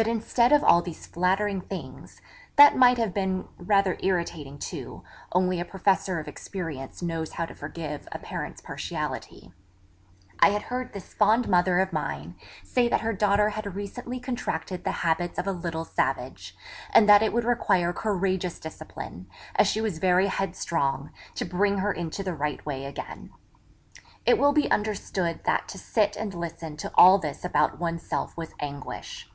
But 0.00 0.06
instead 0.06 0.52
of 0.52 0.62
all 0.62 0.80
these 0.80 1.06
flattering 1.06 1.60
things 1.60 2.20
(that 2.54 2.76
might 2.76 2.98
have 2.98 3.12
been 3.12 3.48
rather 3.58 3.96
irritating 4.00 4.56
too, 4.56 5.02
only 5.32 5.58
a 5.58 5.64
Professor 5.64 6.20
of 6.20 6.28
experience 6.28 7.02
knows 7.02 7.32
how 7.32 7.46
to 7.46 7.54
forgive 7.56 8.06
a 8.12 8.20
parent's 8.20 8.60
partiality), 8.60 9.52
I 10.38 10.50
had 10.50 10.62
heard 10.70 10.92
this 10.92 11.12
fond 11.14 11.48
mother 11.48 11.80
of 11.80 11.92
mine 11.92 12.36
say 12.62 12.86
that 12.86 13.00
her 13.00 13.12
daughter 13.12 13.48
had 13.48 13.74
recently 13.74 14.20
contracted 14.20 14.84
the 14.84 14.92
habits 15.02 15.36
of 15.36 15.48
a 15.48 15.52
little 15.52 15.84
savage; 15.84 16.56
and 16.94 17.08
that 17.08 17.20
it 17.24 17.32
would 17.32 17.42
require 17.42 17.92
courageous 17.92 18.60
discipline, 18.60 19.26
as 19.56 19.66
she 19.66 19.80
was 19.80 19.98
very 19.98 20.28
headstrong, 20.28 21.10
to 21.34 21.44
bring 21.44 21.78
her 21.78 21.92
into 21.92 22.22
the 22.22 22.34
right 22.36 22.64
way 22.64 22.84
again. 22.84 23.32
It 24.24 24.38
will 24.38 24.52
be 24.52 24.70
understood 24.70 25.40
that 25.42 25.66
to 25.66 25.76
sit 25.76 26.14
and 26.14 26.32
listen 26.34 26.76
to 26.76 26.92
all 26.94 27.18
this 27.18 27.44
about 27.44 27.80
oneself 27.80 28.36
was 28.36 28.54
anguish. 28.60 29.28